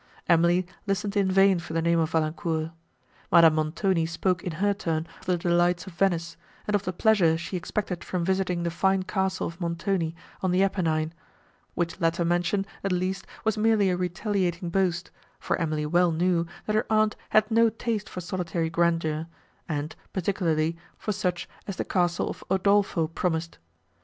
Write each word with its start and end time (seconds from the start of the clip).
Emily 0.27 0.65
listened 0.87 1.15
in 1.15 1.29
vain 1.31 1.59
for 1.59 1.73
the 1.73 1.81
name 1.83 1.99
of 1.99 2.09
Valancourt. 2.09 2.71
Madame 3.31 3.53
Montoni 3.53 4.07
spoke 4.07 4.41
in 4.41 4.53
her 4.53 4.73
turn 4.73 5.05
of 5.19 5.27
the 5.27 5.37
delights 5.37 5.85
of 5.85 5.93
Venice, 5.93 6.37
and 6.65 6.73
of 6.73 6.81
the 6.81 6.91
pleasure 6.91 7.37
she 7.37 7.55
expected 7.55 8.03
from 8.03 8.25
visiting 8.25 8.63
the 8.63 8.71
fine 8.71 9.03
castle 9.03 9.45
of 9.45 9.61
Montoni, 9.61 10.15
on 10.41 10.49
the 10.49 10.63
Apennine; 10.63 11.13
which 11.75 12.01
latter 12.01 12.25
mention, 12.25 12.65
at 12.83 12.91
least, 12.91 13.27
was 13.43 13.59
merely 13.59 13.91
a 13.91 13.95
retaliating 13.95 14.71
boast, 14.71 15.11
for 15.39 15.55
Emily 15.57 15.85
well 15.85 16.11
knew, 16.11 16.47
that 16.65 16.75
her 16.75 16.87
aunt 16.89 17.15
had 17.29 17.51
no 17.51 17.69
taste 17.69 18.09
for 18.09 18.21
solitary 18.21 18.71
grandeur, 18.71 19.27
and, 19.69 19.95
particularly, 20.13 20.75
for 20.97 21.11
such 21.11 21.47
as 21.67 21.75
the 21.75 21.85
castle 21.85 22.27
of 22.27 22.43
Udolpho 22.49 23.05
promised. 23.13 23.59